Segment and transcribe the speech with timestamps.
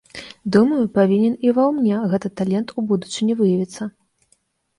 [0.53, 3.81] Думаю, павінен і ўва мне гэты талент у будучыні выявіцца.